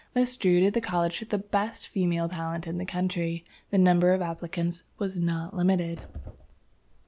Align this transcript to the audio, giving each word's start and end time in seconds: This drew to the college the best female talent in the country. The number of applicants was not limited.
This 0.15 0.35
drew 0.35 0.61
to 0.61 0.71
the 0.71 0.81
college 0.81 1.19
the 1.29 1.37
best 1.37 1.87
female 1.87 2.27
talent 2.27 2.65
in 2.65 2.79
the 2.79 2.87
country. 2.87 3.45
The 3.69 3.77
number 3.77 4.13
of 4.13 4.21
applicants 4.23 4.83
was 4.97 5.19
not 5.19 5.55
limited. 5.55 6.01